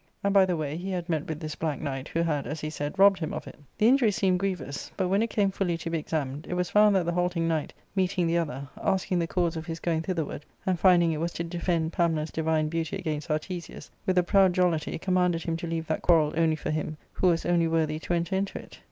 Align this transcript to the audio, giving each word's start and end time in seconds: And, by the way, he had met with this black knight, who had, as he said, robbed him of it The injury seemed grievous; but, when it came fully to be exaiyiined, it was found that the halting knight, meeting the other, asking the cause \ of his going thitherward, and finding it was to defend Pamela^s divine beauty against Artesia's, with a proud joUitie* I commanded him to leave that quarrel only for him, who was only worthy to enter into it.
And, 0.23 0.33
by 0.33 0.47
the 0.47 0.57
way, 0.57 0.77
he 0.77 0.89
had 0.89 1.09
met 1.09 1.27
with 1.27 1.39
this 1.39 1.53
black 1.53 1.79
knight, 1.79 2.07
who 2.07 2.23
had, 2.23 2.47
as 2.47 2.59
he 2.61 2.71
said, 2.71 2.97
robbed 2.97 3.19
him 3.19 3.35
of 3.35 3.45
it 3.45 3.59
The 3.77 3.87
injury 3.87 4.09
seemed 4.09 4.39
grievous; 4.39 4.91
but, 4.97 5.09
when 5.09 5.21
it 5.21 5.29
came 5.29 5.51
fully 5.51 5.77
to 5.77 5.91
be 5.91 6.01
exaiyiined, 6.01 6.47
it 6.47 6.55
was 6.55 6.71
found 6.71 6.95
that 6.95 7.05
the 7.05 7.11
halting 7.11 7.47
knight, 7.47 7.71
meeting 7.95 8.25
the 8.25 8.39
other, 8.39 8.67
asking 8.81 9.19
the 9.19 9.27
cause 9.27 9.55
\ 9.57 9.57
of 9.57 9.67
his 9.67 9.79
going 9.79 10.01
thitherward, 10.01 10.43
and 10.65 10.79
finding 10.79 11.11
it 11.11 11.17
was 11.19 11.33
to 11.33 11.43
defend 11.43 11.93
Pamela^s 11.93 12.31
divine 12.31 12.67
beauty 12.67 12.97
against 12.97 13.29
Artesia's, 13.29 13.91
with 14.07 14.17
a 14.17 14.23
proud 14.23 14.53
joUitie* 14.55 14.95
I 14.95 14.97
commanded 14.97 15.43
him 15.43 15.55
to 15.57 15.67
leave 15.67 15.85
that 15.85 16.01
quarrel 16.01 16.33
only 16.35 16.55
for 16.55 16.71
him, 16.71 16.97
who 17.13 17.27
was 17.27 17.45
only 17.45 17.67
worthy 17.67 17.99
to 17.99 18.13
enter 18.15 18.35
into 18.35 18.57
it. 18.57 18.79